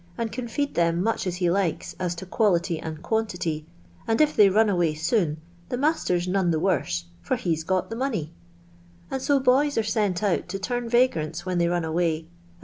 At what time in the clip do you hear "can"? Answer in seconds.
0.31-0.47